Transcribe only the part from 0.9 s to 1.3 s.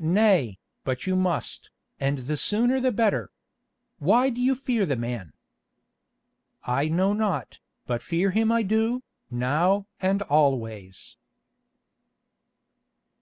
you